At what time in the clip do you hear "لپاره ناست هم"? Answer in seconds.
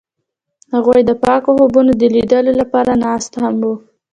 2.61-3.55